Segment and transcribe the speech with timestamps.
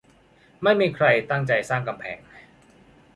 [0.63, 2.19] ไม่มีใครตั้งใจสร้างกำแพง